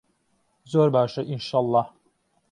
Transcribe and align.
زۆر 0.71 0.87
باشە 0.95 1.21
ئینشەڵا. 1.29 1.83